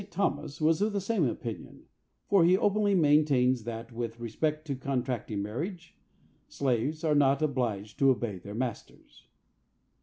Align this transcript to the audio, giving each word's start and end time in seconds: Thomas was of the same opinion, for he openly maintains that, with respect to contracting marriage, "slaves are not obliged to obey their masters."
Thomas 0.09 0.59
was 0.59 0.81
of 0.81 0.93
the 0.93 0.99
same 0.99 1.25
opinion, 1.25 1.83
for 2.27 2.43
he 2.43 2.57
openly 2.57 2.95
maintains 2.95 3.65
that, 3.65 3.91
with 3.91 4.19
respect 4.19 4.65
to 4.65 4.75
contracting 4.75 5.43
marriage, 5.43 5.95
"slaves 6.47 7.03
are 7.03 7.13
not 7.13 7.43
obliged 7.43 7.99
to 7.99 8.09
obey 8.09 8.39
their 8.39 8.55
masters." 8.55 9.27